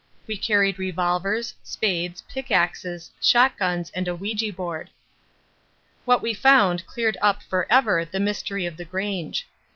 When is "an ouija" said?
4.07-4.51